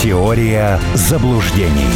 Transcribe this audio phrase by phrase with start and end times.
[0.00, 1.90] Теория заблуждений.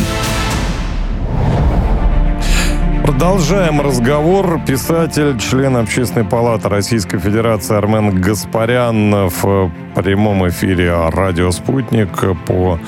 [3.04, 4.60] Продолжаем разговор.
[4.66, 12.08] Писатель, член Общественной палаты Российской Федерации Армен Гаспарян в прямом эфире «Радио Спутник»
[12.46, 12.78] по,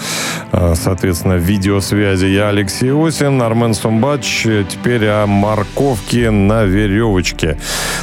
[0.53, 2.27] э, соответственно, видеосвязи.
[2.27, 4.47] Я Алексей Осин, Армен Сумбач.
[4.69, 7.59] Теперь о морковке на веревочке.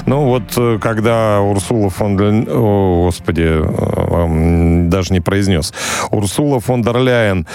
[0.05, 2.11] Ну вот, э, когда Урсула фон.
[2.47, 5.73] О, господи, э, даже не произнес.
[6.11, 7.47] Урсула фон дер Ляйен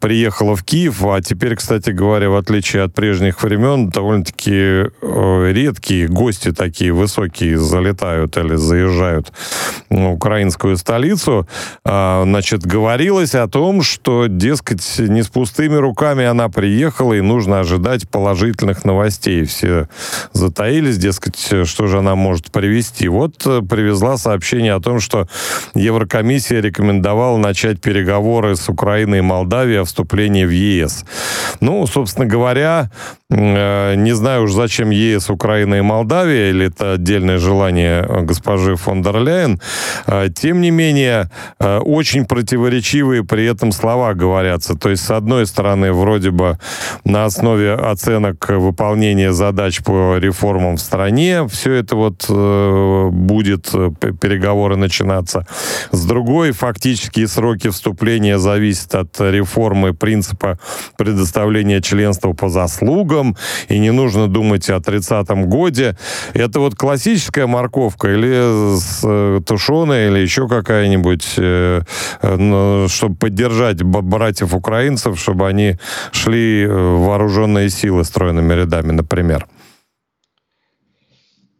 [0.00, 6.52] приехала в Киев, а теперь, кстати говоря, в отличие от прежних времен, довольно-таки редкие гости
[6.52, 9.32] такие высокие залетают или заезжают
[9.88, 11.46] в украинскую столицу,
[11.84, 17.60] а, значит, говорилось о том, что, дескать, не с пустыми руками она приехала, и нужно
[17.60, 19.44] ожидать положительных новостей.
[19.44, 19.88] Все
[20.32, 23.08] затаились, дескать, что же она может привести.
[23.08, 25.28] Вот э, привезла сообщение о том, что
[25.74, 31.04] Еврокомиссия рекомендовала начать переговоры с Украиной и Молдавией о вступлении в ЕС.
[31.60, 32.90] Ну, собственно говоря,
[33.30, 39.02] э, не знаю уж, зачем ЕС, Украина и Молдавия, или это отдельное желание госпожи фон
[39.02, 39.60] дер Ляйен.
[40.06, 44.74] А, тем не менее, э, очень противоречивые при этом слова говорятся.
[44.74, 46.58] То есть, с одной стороны, вроде бы
[47.04, 53.90] на основе оценок выполнения задач по реформам в стране все это вот э, будет э,
[54.20, 55.46] переговоры начинаться.
[55.90, 60.58] С другой, фактически сроки вступления зависят от реформы принципа
[60.96, 63.36] предоставления членства по заслугам,
[63.68, 65.96] и не нужно думать о 30-м годе.
[66.34, 71.82] Это вот классическая морковка или тушеная, или еще как какая-нибудь, э,
[72.22, 75.76] э, ну, чтобы поддержать братьев украинцев, чтобы они
[76.12, 79.46] шли э, вооруженные силы стройными рядами, например?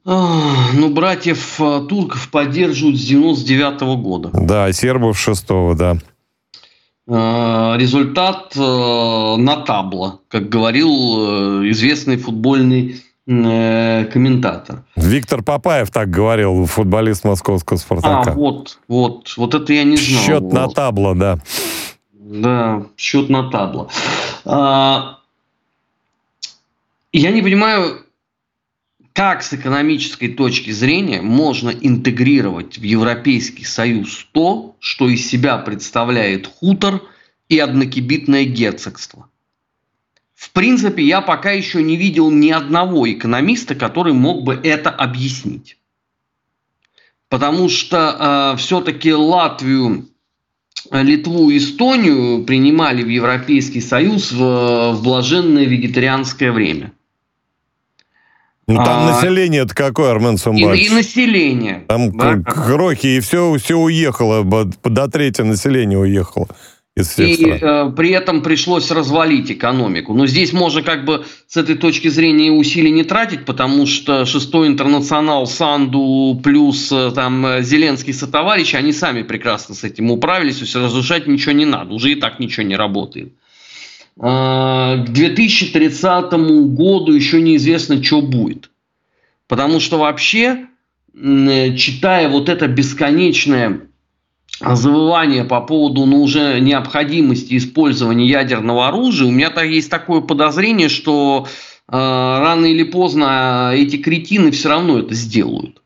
[0.04, 4.30] Ну, братьев турков поддерживают с 99 -го года.
[4.32, 5.96] Да, сербов 6 да.
[7.06, 14.84] Результат на табло, как говорил известный футбольный комментатор.
[14.96, 18.32] Виктор Папаев так говорил, футболист московского «Спартака».
[18.32, 20.22] А, вот, вот, вот это я не знал.
[20.22, 20.52] Счет вот.
[20.52, 21.38] на табло, да.
[22.12, 23.88] Да, счет на табло.
[24.44, 25.18] А,
[27.12, 28.04] я не понимаю,
[29.12, 36.46] как с экономической точки зрения можно интегрировать в Европейский Союз то, что из себя представляет
[36.46, 37.02] хутор
[37.48, 39.28] и однокибитное герцогство.
[40.42, 45.78] В принципе, я пока еще не видел ни одного экономиста, который мог бы это объяснить.
[47.28, 50.08] Потому что э, все-таки Латвию,
[50.90, 56.90] Литву и Эстонию принимали в Европейский Союз в, в блаженное вегетарианское время.
[58.66, 60.76] Ну, там а, население-то какое, Армен Сумбач?
[60.76, 61.84] И, и население.
[61.86, 62.42] Там да?
[62.42, 66.48] крохи, и все, все уехало, до трети населения уехало
[66.94, 67.58] из всех и стран.
[67.62, 70.14] Э, при этом пришлось развалить экономику.
[70.14, 74.68] Но здесь можно как бы с этой точки зрения усилий не тратить, потому что шестой
[74.68, 80.56] интернационал, Санду плюс э, там э, Зеленский со товарищи, они сами прекрасно с этим управились,
[80.56, 83.32] то есть разрушать ничего не надо, уже и так ничего не работает.
[84.20, 86.32] Э, к 2030
[86.74, 88.70] году еще неизвестно, что будет.
[89.48, 90.66] Потому что вообще,
[91.14, 93.82] читая вот это бесконечное
[94.60, 100.88] завывание по поводу ну, уже необходимости использования ядерного оружия, у меня так есть такое подозрение,
[100.88, 105.82] что э, рано или поздно эти кретины все равно это сделают.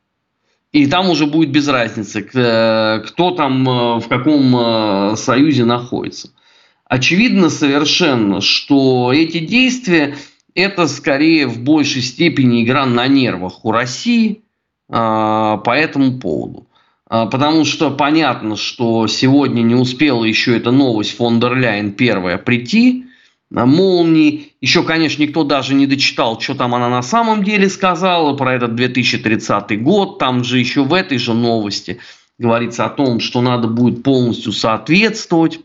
[0.73, 6.31] И там уже будет без разницы, кто там э, в каком э, союзе находится.
[6.85, 10.17] Очевидно совершенно, что эти действия
[10.55, 14.43] это скорее в большей степени игра на нервах у России
[14.89, 16.66] э, по этому поводу.
[17.09, 22.37] А, потому что понятно, что сегодня не успела еще эта новость фон дер Ляйен первая
[22.37, 23.07] прийти,
[23.55, 24.53] а, молнии.
[24.61, 28.75] Еще, конечно, никто даже не дочитал, что там она на самом деле сказала про этот
[28.75, 30.19] 2030 год.
[30.19, 32.01] Там же еще в этой же новости
[32.39, 35.61] говорится о том, что надо будет полностью соответствовать,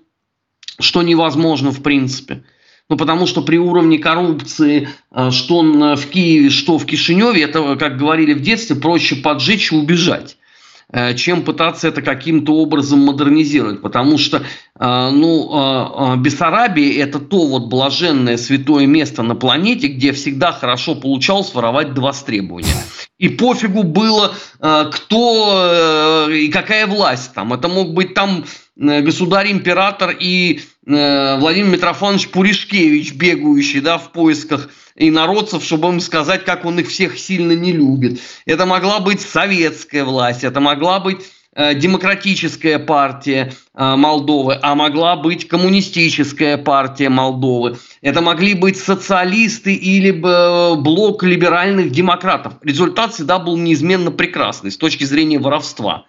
[0.80, 2.44] что невозможно в принципе.
[2.88, 7.98] Ну, потому что при уровне коррупции, а, что в Киеве, что в Кишиневе, это, как
[7.98, 10.38] говорили в детстве, проще поджечь и убежать.
[10.94, 13.82] Э, чем пытаться это каким-то образом модернизировать.
[13.82, 20.12] Потому что э, ну, э, Бессарабия– это то вот блаженное святое место на планете, где
[20.12, 22.68] всегда хорошо получалось воровать два востребования.
[23.20, 27.54] И пофигу было, кто и какая власть там.
[27.54, 28.44] Это мог быть там
[28.82, 36.80] государь-император и Владимир Митрофанович Пуришкевич, бегающий да, в поисках инородцев, чтобы им сказать, как он
[36.80, 38.20] их всех сильно не любит.
[38.46, 41.20] Это могла быть советская власть, это могла быть
[41.56, 47.78] э, демократическая партия э, Молдовы, а могла быть коммунистическая партия Молдовы.
[48.02, 52.54] Это могли быть социалисты или блок либеральных демократов.
[52.64, 56.06] Результат всегда был неизменно прекрасный с точки зрения воровства.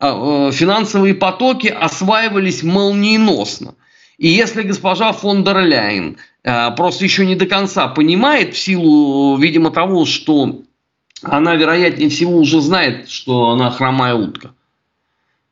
[0.00, 3.74] Финансовые потоки осваивались молниеносно.
[4.16, 6.18] И если госпожа фон дер Ляйен
[6.76, 10.60] просто еще не до конца понимает в силу, видимо, того, что
[11.22, 14.52] она, вероятнее всего, уже знает, что она хромая утка.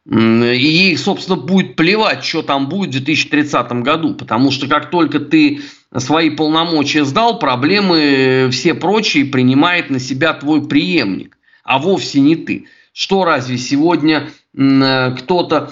[0.09, 5.19] И ей, собственно, будет плевать, что там будет в 2030 году, потому что как только
[5.19, 5.63] ты
[5.97, 12.67] свои полномочия сдал, проблемы все прочие принимает на себя твой преемник, а вовсе не ты.
[12.97, 15.71] Что разве сегодня кто-то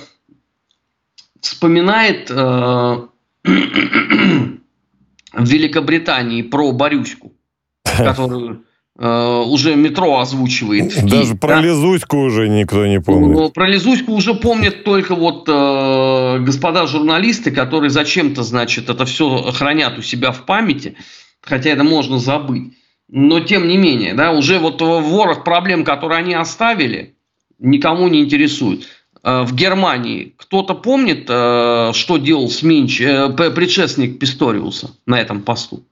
[1.40, 2.34] вспоминает э,
[3.44, 4.58] в
[5.32, 7.32] Великобритании про Борюську,
[7.82, 8.64] которую
[8.96, 11.04] Э, уже метро озвучивает.
[11.10, 11.60] Даже про да?
[11.62, 13.36] Лизуську уже никто не помнит.
[13.36, 19.50] Ну, про Лизуську уже помнят только вот э, господа журналисты, которые зачем-то, значит, это все
[19.52, 20.94] хранят у себя в памяти,
[21.40, 22.74] хотя это можно забыть.
[23.08, 27.13] Но тем не менее, да, уже вот ворох проблем, которые они оставили,
[27.58, 28.86] никому не интересует.
[29.22, 35.84] Э, в Германии кто-то помнит, э, что делал сменч, предшественник Писториуса на этом посту?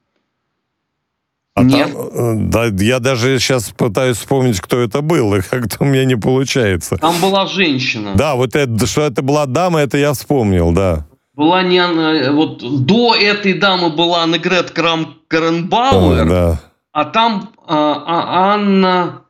[1.55, 1.93] А Нет.
[1.93, 6.05] Там, э, да, я даже сейчас пытаюсь вспомнить, кто это был, и как-то у меня
[6.05, 6.97] не получается.
[6.97, 8.13] Там была женщина.
[8.15, 11.07] Да, вот это, что это была дама, это я вспомнил, да.
[11.35, 16.61] Была не она, вот до этой дамы была Негрет Крам Каренбауэр, да.
[16.93, 19.22] а там а, а, Анна,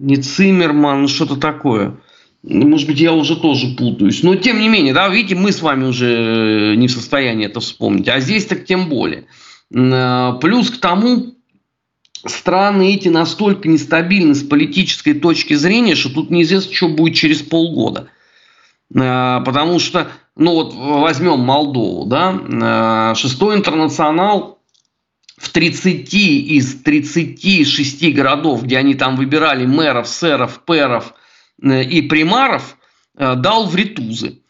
[0.00, 1.98] не Циммерман, что-то такое.
[2.42, 4.22] Может быть, я уже тоже путаюсь.
[4.22, 8.08] Но тем не менее, да, видите, мы с вами уже не в состоянии это вспомнить.
[8.08, 9.26] А здесь так тем более.
[9.72, 11.34] Э, плюс к тому,
[12.24, 18.08] страны эти настолько нестабильны с политической точки зрения, что тут неизвестно, что будет через полгода.
[18.94, 24.59] Э, потому что, ну вот возьмем Молдову, да, э, шестой интернационал
[25.40, 31.14] в 30 из 36 городов, где они там выбирали мэров, сэров, пэров
[31.62, 32.76] э, и примаров,
[33.16, 34.40] дал в ритузы.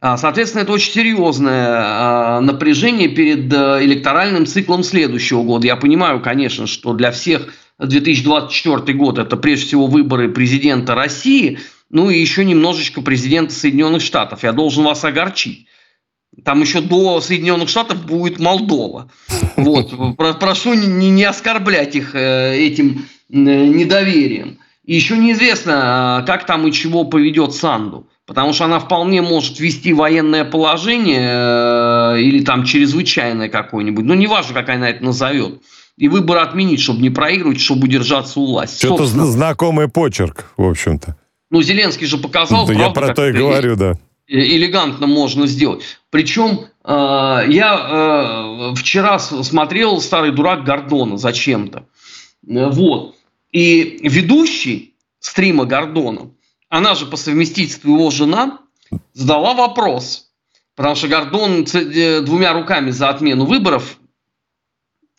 [0.00, 5.66] А, соответственно, это очень серьезное а, напряжение перед э, электоральным циклом следующего года.
[5.66, 11.58] Я понимаю, конечно, что для всех 2024 год это прежде всего выборы президента России,
[11.90, 14.42] ну и еще немножечко президента Соединенных Штатов.
[14.42, 15.66] Я должен вас огорчить.
[16.44, 19.10] Там еще до Соединенных Штатов будет Молдова.
[19.56, 19.92] Вот.
[20.38, 24.58] Прошу не, не оскорблять их э, этим э, недоверием.
[24.84, 28.08] И еще неизвестно, а, как там и чего поведет Санду.
[28.26, 31.30] Потому что она вполне может вести военное положение
[32.16, 34.04] э, или там чрезвычайное какое-нибудь.
[34.04, 35.60] Ну, неважно, как она это назовет.
[35.96, 38.86] И выбор отменить, чтобы не проигрывать, чтобы удержаться у власти.
[38.86, 41.16] Что-то знакомый почерк, в общем-то.
[41.50, 43.98] Ну, Зеленский же показал, да, правда, Я про то и говорю, да.
[44.30, 45.82] Элегантно можно сделать.
[46.10, 51.88] Причем э, я э, вчера смотрел «Старый дурак» Гордона зачем-то.
[52.46, 53.16] Э, вот.
[53.50, 56.30] И ведущий стрима Гордона,
[56.68, 58.60] она же по совместительству его жена,
[59.14, 60.30] задала вопрос,
[60.76, 63.98] потому что Гордон э, двумя руками за отмену выборов,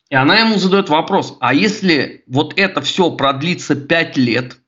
[0.10, 4.61] и она ему задает вопрос, а если вот это все продлится пять лет,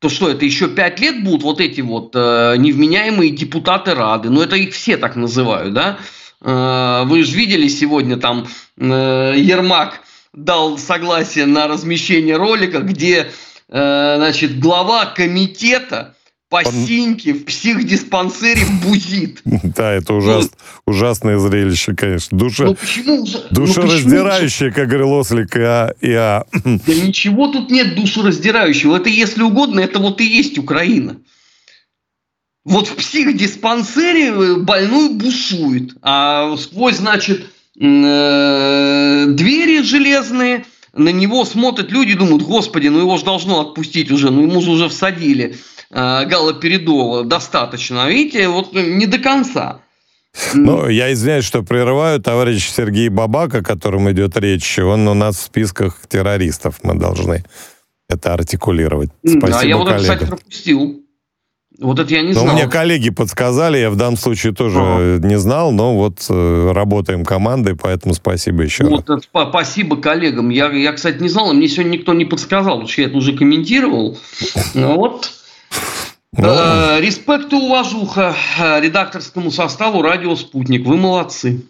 [0.00, 4.42] то что, это еще пять лет будут вот эти вот э, невменяемые депутаты Рады, ну
[4.42, 5.98] это их все так называют, да?
[6.40, 10.02] Э, вы же видели сегодня там э, Ермак
[10.32, 13.30] дал согласие на размещение ролика, где
[13.70, 16.14] Э, значит, глава комитета
[16.48, 19.42] по синьке в психдиспансере бузит.
[19.44, 20.50] Да, это ужас,
[20.86, 22.36] ну, ужасное зрелище, конечно.
[22.36, 26.46] Душа, ну, почему, душераздирающее, ну, как говорил Ослик и а, и а.
[26.64, 28.96] Да ничего тут нет душераздирающего.
[28.96, 31.18] Это, если угодно, это вот и есть Украина.
[32.64, 37.46] Вот в психдиспансере больной бушует, а сквозь, значит,
[37.78, 40.64] э, двери железные–
[40.94, 44.60] на него смотрят люди и думают, господи, ну его же должно отпустить уже, ну ему
[44.60, 48.08] же уже всадили э, галоперидола достаточно.
[48.08, 49.80] Видите, вот не до конца.
[50.54, 52.20] Ну, я извиняюсь, что прерываю.
[52.20, 56.80] Товарищ Сергей Бабак, о котором идет речь, он у нас в списках террористов.
[56.82, 57.44] Мы должны
[58.08, 59.10] это артикулировать.
[59.24, 61.02] Спасибо, а я вот это, кстати, пропустил.
[61.80, 62.54] Вот это я не ну, знал.
[62.54, 65.26] Мне коллеги подсказали, я в данном случае тоже ага.
[65.26, 69.20] не знал, но вот э, работаем командой, поэтому спасибо еще вот, раз.
[69.32, 70.48] Это, спасибо коллегам.
[70.48, 73.36] Я, я, кстати, не знал, мне сегодня никто не подсказал, потому что я это уже
[73.36, 74.18] комментировал.
[74.74, 75.30] Ну вот.
[76.38, 76.48] Ну.
[76.48, 78.34] Э, респект и уважуха
[78.80, 80.86] редакторскому составу «Радио Спутник».
[80.86, 81.64] Вы молодцы.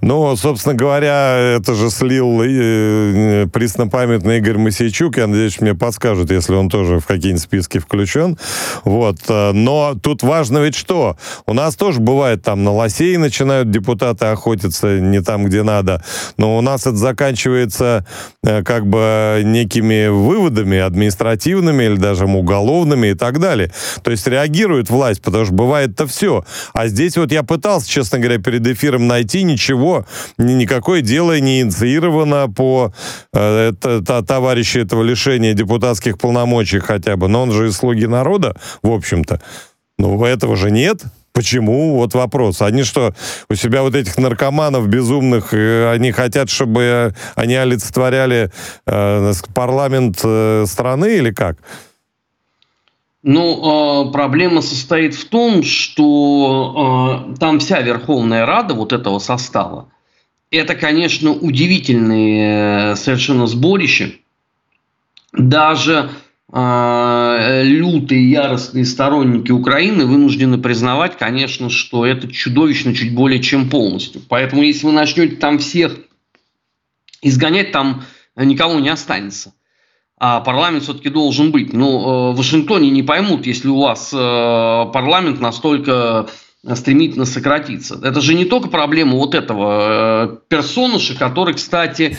[0.00, 5.16] Ну, собственно говоря, это же слил э, преснопамятный Игорь Масейчук.
[5.16, 8.38] Я надеюсь, мне подскажут, если он тоже в какие-нибудь списки включен.
[8.84, 9.18] Вот.
[9.28, 11.16] Э, но тут важно ведь что?
[11.46, 16.02] У нас тоже бывает там на лосей начинают депутаты охотиться не там, где надо.
[16.36, 18.06] Но у нас это заканчивается
[18.44, 23.72] э, как бы некими выводами административными или даже уголовными и так далее.
[24.02, 26.44] То есть реагирует власть, потому что бывает-то все.
[26.72, 30.04] А здесь вот я пытался, честно говоря, перед эфиром найти ничего,
[30.36, 32.92] никакое дело не инициировано по
[33.32, 38.54] э, это, товарищу этого лишения депутатских полномочий хотя бы, но он же из «Слуги народа»,
[38.82, 39.40] в общем-то.
[39.98, 41.02] Ну, этого же нет.
[41.32, 41.96] Почему?
[41.96, 42.62] Вот вопрос.
[42.62, 43.14] Они что,
[43.50, 48.50] у себя вот этих наркоманов безумных, э, они хотят, чтобы они олицетворяли
[48.86, 51.56] э, парламент э, страны или как?
[53.28, 59.90] Ну, э, проблема состоит в том, что э, там вся Верховная Рада вот этого состава,
[60.52, 64.12] это, конечно, удивительные э, совершенно сборища.
[65.32, 66.10] Даже
[66.52, 74.22] э, лютые, яростные сторонники Украины вынуждены признавать, конечно, что это чудовищно чуть более чем полностью.
[74.28, 75.98] Поэтому, если вы начнете там всех
[77.22, 78.04] изгонять, там
[78.36, 79.52] никого не останется
[80.18, 81.72] а парламент все-таки должен быть.
[81.72, 86.26] Ну, э, в Вашингтоне не поймут, если у вас э, парламент настолько
[86.74, 88.00] стремительно сократится.
[88.02, 92.18] Это же не только проблема вот этого э, персонажа, который, кстати,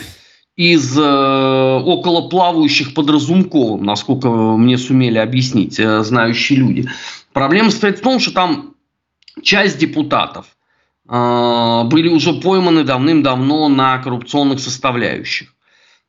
[0.56, 6.90] из околоплавающих под Разумковым, насколько мне сумели объяснить знающие люди.
[7.32, 8.74] Проблема стоит в том, что там
[9.40, 10.46] часть депутатов
[11.06, 15.54] были уже пойманы давным-давно на коррупционных составляющих.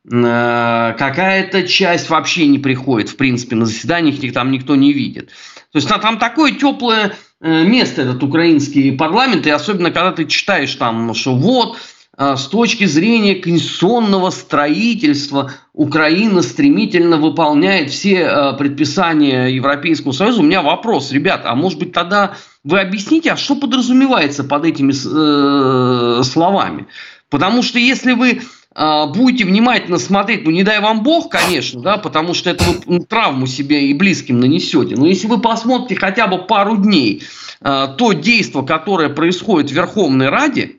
[0.08, 5.28] Э, какая-то часть вообще не приходит, в принципе, на заседаниях, их там никто не видит.
[5.72, 10.74] То есть там такое теплое э, место, этот украинский парламент, и особенно когда ты читаешь
[10.76, 11.76] там, что вот,
[12.16, 20.40] э, с точки зрения конституционного строительства Украина стремительно выполняет все предписания Европейского Союза.
[20.40, 24.92] У меня вопрос, ребята, а может быть тогда вы объясните, а что подразумевается под этими
[24.92, 26.86] э, словами?
[27.28, 28.40] Потому что если вы
[28.74, 33.00] будете внимательно смотреть, ну не дай вам бог, конечно, да, потому что это вы ну,
[33.00, 34.96] травму себе и близким нанесете.
[34.96, 37.22] Но если вы посмотрите хотя бы пару дней
[37.60, 40.76] э, то действие, которое происходит в Верховной Раде,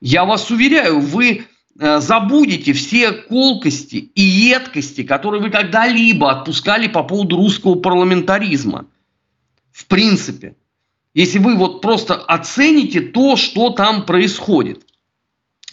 [0.00, 1.46] я вас уверяю, вы
[1.78, 8.86] э, забудете все колкости и едкости, которые вы когда-либо отпускали по поводу русского парламентаризма.
[9.72, 10.54] В принципе.
[11.14, 14.85] Если вы вот просто оцените то, что там происходит.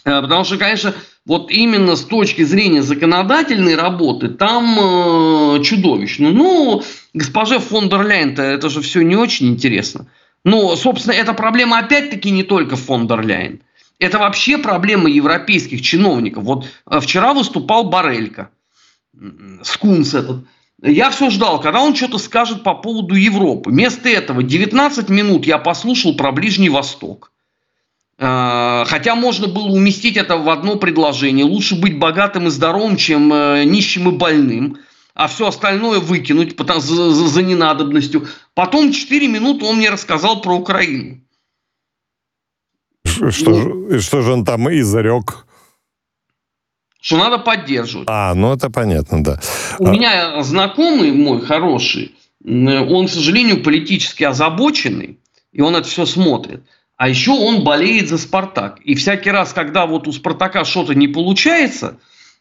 [0.04, 0.94] Э, потому что, конечно,
[1.26, 6.30] вот именно с точки зрения законодательной работы там э, чудовищно.
[6.30, 6.82] Ну,
[7.14, 10.06] госпоже фон дер Ляйн, это же все не очень интересно.
[10.44, 13.62] Но, собственно, эта проблема опять-таки не только фон дер Ляйн.
[13.98, 16.44] Это вообще проблема европейских чиновников.
[16.44, 18.50] Вот э, вчера выступал Барелька,
[19.62, 20.44] скунс этот.
[20.82, 23.70] Я все ждал, когда он что-то скажет по поводу Европы.
[23.70, 27.30] Вместо этого 19 минут я послушал про Ближний Восток.
[28.84, 31.44] Хотя можно было уместить это в одно предложение.
[31.44, 34.78] Лучше быть богатым и здоровым, чем э, нищим и больным.
[35.14, 38.26] А все остальное выкинуть за, за, за ненадобностью.
[38.54, 41.20] Потом 4 минуты он мне рассказал про Украину.
[43.04, 45.46] Что, ну, что же он там изрек?
[47.00, 48.08] Что надо поддерживать.
[48.10, 49.40] А, ну это понятно, да.
[49.78, 49.90] У а...
[49.90, 55.18] меня знакомый мой хороший, он, к сожалению, политически озабоченный,
[55.52, 56.64] и он это все смотрит.
[56.96, 58.78] А еще он болеет за «Спартак».
[58.84, 61.98] И всякий раз, когда вот у «Спартака» что-то не получается,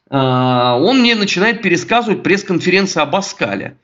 [0.09, 3.77] а, он мне начинает пересказывать пресс-конференции об Аскале.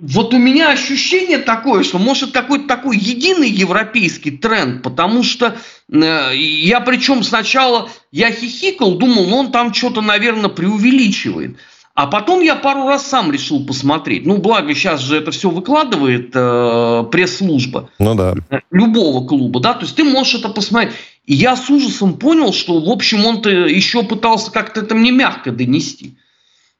[0.00, 5.56] Вот у меня ощущение такое, что может какой-то такой единый европейский тренд, потому что
[5.92, 11.56] э, я причем сначала я хихикал, думал, ну он там что-то, наверное, преувеличивает.
[11.98, 14.24] А потом я пару раз сам решил посмотреть.
[14.24, 17.90] Ну, благо, сейчас же это все выкладывает э, пресс-служба.
[17.98, 18.34] Ну да.
[18.70, 19.74] Любого клуба, да.
[19.74, 20.94] То есть ты можешь это посмотреть.
[21.26, 25.50] И я с ужасом понял, что, в общем, он-то еще пытался как-то это мне мягко
[25.50, 26.16] донести.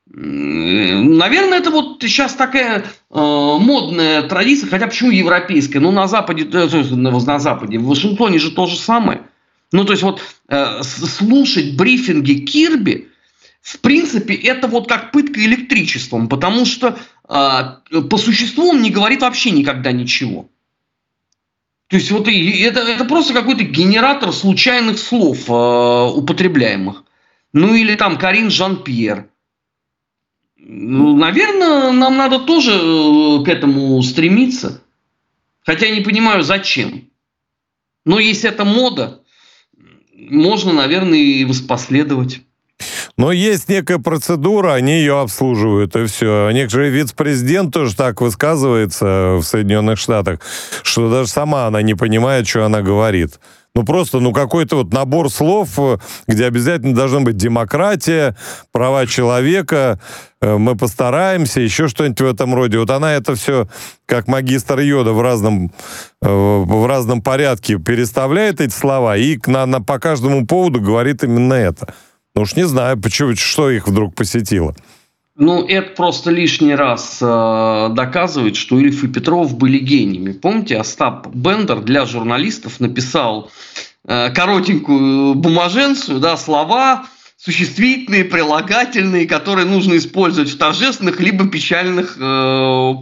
[0.06, 5.80] Наверное, это вот сейчас такая э, модная традиция, хотя почему европейская?
[5.80, 9.22] Ну, на Западе, э, на Западе, в Вашингтоне же то же самое.
[9.72, 13.08] Ну, то есть вот э, слушать брифинги Кирби,
[13.68, 16.98] в принципе, это вот как пытка электричеством, потому что
[17.28, 20.48] э, по существу он не говорит вообще никогда ничего.
[21.88, 27.04] То есть вот это, это просто какой-то генератор случайных слов э, употребляемых.
[27.52, 29.28] Ну или там Карин Жан-Пьер.
[30.56, 34.82] Ну, наверное, нам надо тоже э, к этому стремиться.
[35.60, 37.10] Хотя я не понимаю, зачем.
[38.06, 39.22] Но если это мода,
[40.14, 42.40] можно, наверное, и воспоследовать.
[43.18, 46.50] Но есть некая процедура, они ее обслуживают, и все.
[46.52, 50.38] Некоторый вице-президент тоже так высказывается в Соединенных Штатах,
[50.84, 53.40] что даже сама она не понимает, что она говорит.
[53.74, 55.78] Ну, просто, ну, какой-то вот набор слов,
[56.26, 58.36] где обязательно должна быть демократия,
[58.72, 60.00] права человека,
[60.40, 62.78] э, мы постараемся, еще что-нибудь в этом роде.
[62.78, 63.68] Вот она это все,
[64.06, 65.72] как магистр Йода, в разном,
[66.22, 71.54] э, в разном порядке переставляет эти слова и на, на, по каждому поводу говорит именно
[71.54, 71.94] это.
[72.38, 74.72] Ну уж не знаю, почему, что их вдруг посетило.
[75.34, 80.30] Ну, это просто лишний раз э, доказывает, что Ильф и Петров были гениями.
[80.30, 83.50] Помните, Остап Бендер для журналистов написал
[84.06, 92.20] э, коротенькую бумаженцию, да, слова, существительные, прилагательные, которые нужно использовать в торжественных либо печальных э,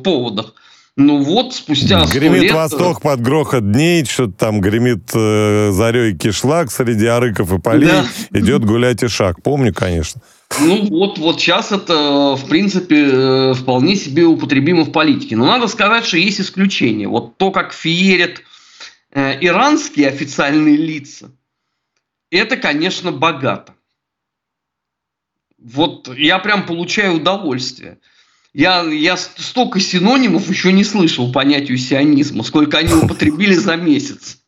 [0.02, 0.54] поводах.
[0.98, 2.52] Ну вот, спустя Гремит лет...
[2.52, 7.90] Восток под грохот дней, что-то там гремит э, зарей кишлак среди арыков и полей.
[7.90, 8.06] Да.
[8.38, 9.42] Идет гулять и шаг.
[9.42, 10.22] Помню, конечно.
[10.58, 15.36] Ну вот, вот сейчас это, в принципе, э, вполне себе употребимо в политике.
[15.36, 17.08] Но надо сказать, что есть исключения.
[17.08, 18.42] Вот то, как феерят
[19.10, 21.30] э, иранские официальные лица,
[22.30, 23.74] это, конечно, богато.
[25.58, 27.98] Вот я прям получаю удовольствие.
[28.56, 34.38] Я, я столько синонимов еще не слышал понятию сионизма, сколько они употребили за месяц.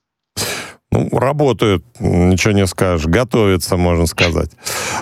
[0.90, 4.50] Ну, работают, ничего не скажешь, готовятся, можно сказать.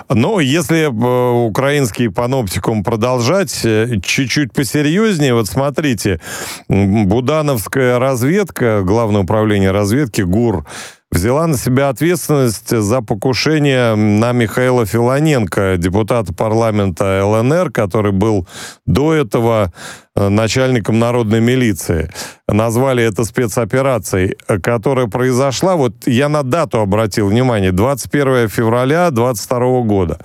[0.09, 6.19] Но если э, украинский паноптикум продолжать, э, чуть-чуть посерьезнее, вот смотрите,
[6.67, 10.65] Будановская разведка, Главное управление разведки, ГУР,
[11.11, 18.47] взяла на себя ответственность за покушение на Михаила Филоненко, депутата парламента ЛНР, который был
[18.85, 19.71] до этого
[20.15, 22.11] э, начальником народной милиции.
[22.47, 30.19] Назвали это спецоперацией, которая произошла, вот я на дату обратил внимание, 21 февраля 22 года.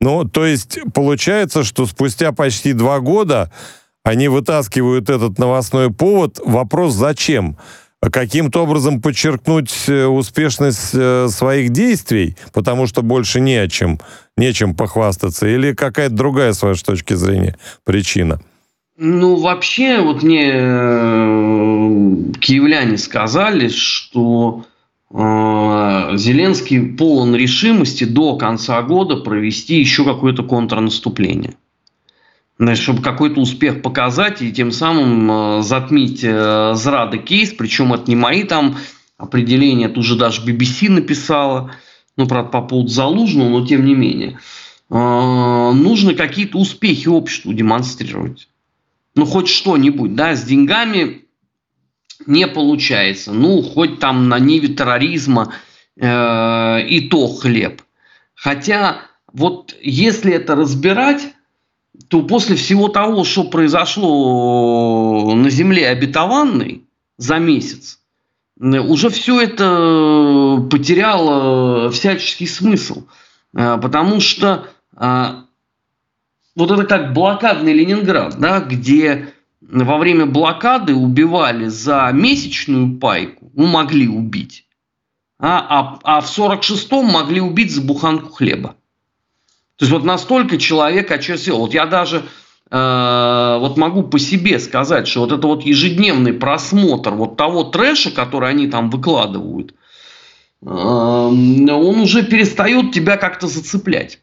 [0.00, 3.50] Ну, то есть получается, что спустя почти два года
[4.04, 6.38] они вытаскивают этот новостной повод.
[6.44, 7.56] Вопрос зачем?
[8.10, 13.98] Каким-то образом подчеркнуть э, успешность э, своих действий, потому что больше не о чем,
[14.36, 18.40] нечем похвастаться, или какая-то другая, с вашей точки зрения, причина?
[18.96, 20.60] Ну, вообще, вот мне э,
[22.40, 24.64] киевляне сказали, что
[25.10, 31.54] Зеленский полон решимости до конца года провести еще какое-то контрнаступление
[32.58, 38.04] значит, чтобы какой-то успех показать и тем самым э, затмить э, зрады кейс, причем это
[38.08, 38.76] не мои там
[39.16, 41.72] определения, тут уже даже BBC написала,
[42.16, 44.38] ну, правда, по поводу Залужного, но тем не менее.
[44.90, 48.48] Э, нужно какие-то успехи обществу демонстрировать.
[49.14, 51.24] Ну, хоть что-нибудь, да, с деньгами
[52.26, 53.32] не получается.
[53.32, 55.52] Ну, хоть там на ниве терроризма
[55.96, 57.82] э, и то хлеб.
[58.34, 61.34] Хотя, вот если это разбирать,
[62.08, 66.84] то после всего того, что произошло на земле обетованной
[67.18, 68.00] за месяц,
[68.58, 73.04] уже все это потеряло всяческий смысл.
[73.56, 74.68] А, потому что
[76.56, 83.66] вот это как блокадный Ленинград, да, где во время блокады убивали за месячную пайку, ну,
[83.66, 84.66] могли убить,
[85.38, 88.76] а, а, а в 46-м могли убить за буханку хлеба.
[89.76, 91.58] То есть вот настолько человек очерствел.
[91.58, 92.24] Вот я даже
[92.70, 98.12] э, вот могу по себе сказать, что вот это вот ежедневный просмотр вот того трэша,
[98.12, 99.74] который они там выкладывают,
[100.62, 104.20] э, он уже перестает тебя как-то зацеплять.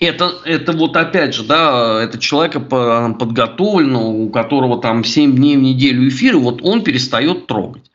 [0.00, 5.60] Это, это вот опять же, да, это человека подготовленного, у которого там 7 дней в
[5.60, 7.89] неделю эфира, вот он перестает трогать.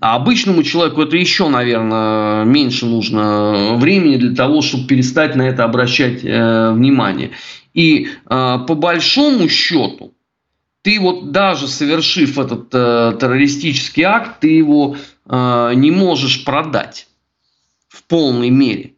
[0.00, 5.64] А обычному человеку это еще, наверное, меньше нужно времени для того, чтобы перестать на это
[5.64, 7.32] обращать э, внимание.
[7.74, 10.14] И э, по большому счету,
[10.82, 14.96] ты вот даже совершив этот э, террористический акт, ты его
[15.28, 17.06] э, не можешь продать
[17.88, 18.94] в полной мере.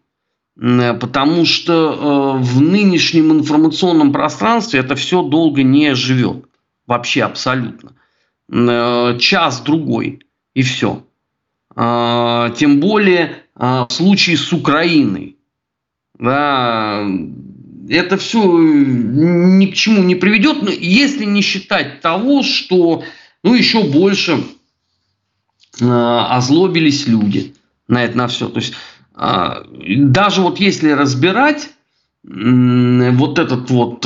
[0.55, 6.45] Потому что э, в нынешнем информационном пространстве это все долго не живет.
[6.87, 7.97] Вообще абсолютно.
[8.53, 10.21] Э, час-другой
[10.55, 11.05] и все.
[11.75, 15.37] А, тем более а, в случае с Украиной.
[16.19, 17.07] Да,
[17.88, 23.03] это все ни к чему не приведет, если не считать того, что
[23.43, 24.45] ну, еще больше
[25.81, 27.55] а, озлобились люди
[27.88, 28.49] на это на все.
[28.49, 28.75] То есть
[29.15, 31.71] даже вот если разбирать
[32.25, 34.01] вот этот вот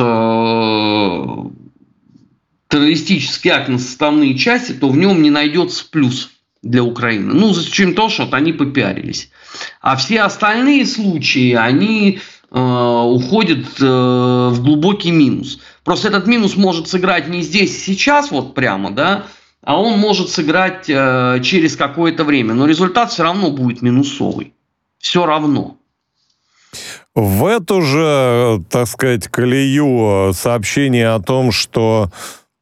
[2.68, 7.32] террористический акт на составные части, то в нем не найдется плюс для Украины.
[7.32, 9.30] Ну, зачем то, что они попиарились.
[9.80, 12.18] А все остальные случаи, они
[12.50, 15.60] э, уходят э, в глубокий минус.
[15.84, 19.26] Просто этот минус может сыграть не здесь сейчас, вот прямо, да,
[19.62, 22.54] а он может сыграть э, через какое-то время.
[22.54, 24.52] Но результат все равно будет минусовый.
[24.98, 25.76] Все равно.
[27.14, 32.10] В эту же, так сказать, колею сообщение о том, что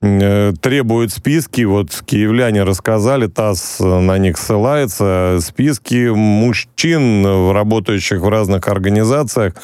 [0.06, 8.68] Э, требуют списки, вот киевляне рассказали, ТАСС на них ссылается, списки мужчин, работающих в разных
[8.68, 9.54] организациях,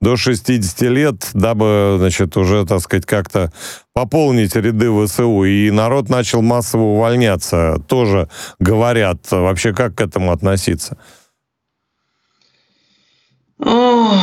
[0.00, 3.52] до 60 лет, дабы, значит, уже, так сказать, как-то
[3.92, 5.42] пополнить ряды ВСУ.
[5.42, 7.82] И народ начал массово увольняться.
[7.88, 8.28] Тоже
[8.60, 9.18] говорят.
[9.32, 10.96] Вообще, как к этому относиться?
[13.58, 14.22] Ох.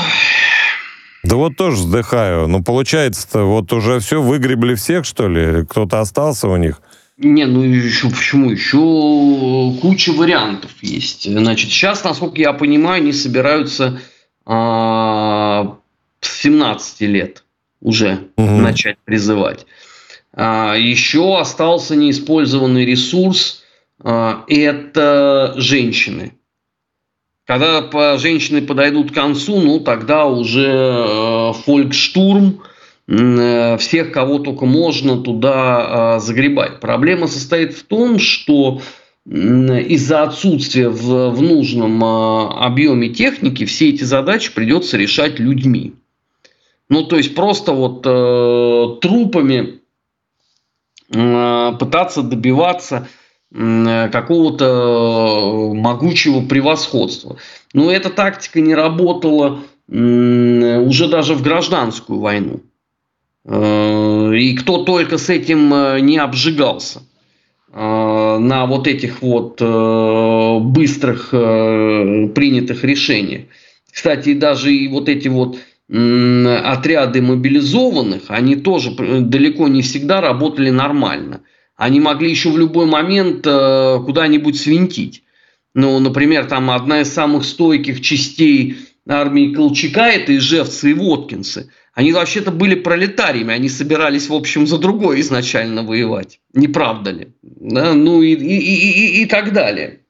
[1.26, 2.48] Да вот тоже вздыхаю.
[2.48, 5.66] Ну, получается-то, вот уже все, выгребли всех, что ли?
[5.66, 6.82] Кто-то остался у них?
[7.18, 8.52] Не, ну еще почему?
[8.52, 11.32] Еще куча вариантов есть.
[11.32, 14.02] Значит, сейчас, насколько я понимаю, они собираются
[14.46, 15.78] а,
[16.20, 17.44] с 17 лет
[17.82, 18.58] уже угу.
[18.58, 19.66] начать призывать.
[20.34, 23.64] А, еще остался неиспользованный ресурс
[24.04, 26.34] а, это женщины.
[27.46, 32.64] Когда женщины подойдут к концу, ну тогда уже э, фолькштурм,
[33.08, 36.80] э, всех, кого только можно туда э, загребать.
[36.80, 38.82] Проблема состоит в том, что
[39.28, 45.94] из-за отсутствия в, в нужном объеме техники все эти задачи придется решать людьми.
[46.90, 49.80] Ну, то есть просто вот э, трупами
[51.12, 53.25] э, пытаться добиваться Э,
[54.12, 57.38] какого-то э, могучего превосходства.
[57.74, 62.62] Но эта тактика не работала уже даже в гражданскую войну.
[63.46, 65.70] Э, и кто только с этим
[66.06, 67.02] не обжигался
[67.72, 73.48] на вот этих вот быстрых принятых решениях.
[73.92, 75.58] Кстати, даже и вот эти вот
[75.90, 81.42] отряды мобилизованных, они тоже далеко не всегда работали нормально–
[81.76, 85.24] они могли еще в любой момент э, куда-нибудь свинтить.
[85.74, 91.70] Ну, например, там одна из самых стойких частей армии Колчака– это ижевцы и воткинцы.
[91.94, 96.40] Они вообще-то были пролетариями, они собирались, в общем, за другое изначально воевать.
[96.54, 97.30] Не правда ли?
[97.42, 97.94] Да?
[97.94, 100.02] Ну и, и, и, и так далее.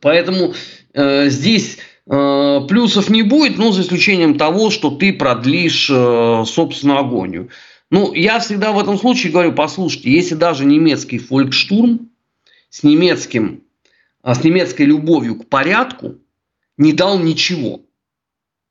[0.00, 0.54] Поэтому
[0.94, 6.98] э, здесь э, плюсов не будет, ну, за исключением того, что ты продлишь, э, собственно,
[6.98, 7.50] агонию.
[7.90, 12.10] Ну, я всегда в этом случае говорю, послушайте, если даже немецкий фолькштурм
[12.68, 13.64] с немецким,
[14.22, 16.18] а, с немецкой любовью к порядку
[16.76, 17.78] не дал ничего.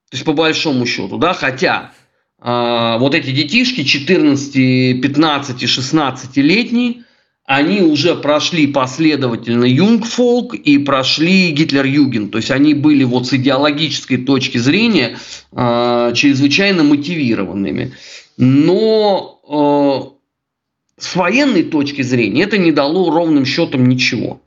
[0.10, 1.92] То есть, по большому счету, да, хотя
[2.42, 7.04] э, вот эти детишки 14, 15, 16-летние,
[7.46, 12.30] они уже прошли последовательно Юнгфолк и прошли Гитлер-Юген.
[12.30, 15.18] То есть они были вот с идеологической точки зрения
[15.52, 17.94] э, чрезвычайно мотивированными.
[18.42, 20.16] Но
[20.98, 24.40] э, с военной точки зрения это не дало ровным счетом ничего.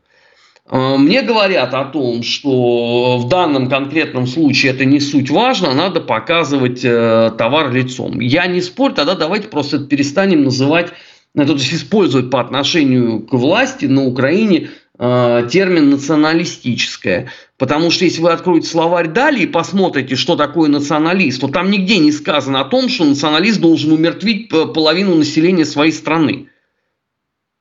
[0.70, 6.00] Э, мне говорят о том, что в данном конкретном случае это не суть важно, надо
[6.00, 8.18] показывать э, товар лицом.
[8.20, 10.92] Я не спорю, тогда давайте просто перестанем называть,
[11.34, 14.70] э, то есть использовать по отношению к власти на Украине
[15.02, 17.32] э, термин националистическое.
[17.58, 21.98] Потому что если вы откроете словарь далее и посмотрите, что такое националист, то там нигде
[21.98, 26.46] не сказано о том, что националист должен умертвить половину населения своей страны.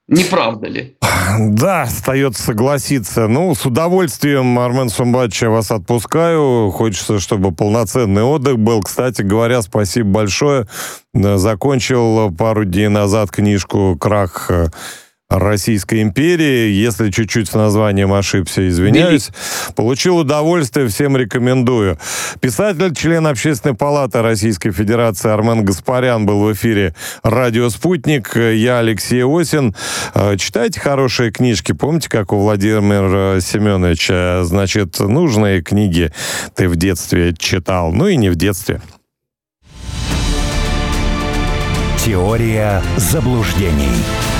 [0.07, 0.95] Не правда ли?
[1.39, 3.27] Да, остается согласиться.
[3.27, 6.71] Ну, с удовольствием, Армен Сумбатович, я вас отпускаю.
[6.71, 8.81] Хочется, чтобы полноценный отдых был.
[8.81, 10.67] Кстати говоря, спасибо большое.
[11.13, 14.51] Закончил пару дней назад книжку «Крах
[15.31, 16.69] Российской империи.
[16.71, 19.29] Если чуть-чуть с названием ошибся, извиняюсь.
[19.75, 21.97] Получил удовольствие, всем рекомендую.
[22.41, 28.35] Писатель, член Общественной палаты Российской Федерации Армен Гаспарян был в эфире «Радио Спутник».
[28.35, 29.75] Я Алексей Осин.
[30.13, 31.71] Э, читайте хорошие книжки.
[31.71, 36.11] Помните, как у Владимира Семеновича, значит, нужные книги
[36.55, 37.93] ты в детстве читал.
[37.93, 38.81] Ну и не в детстве.
[42.03, 44.30] Теория заблуждений.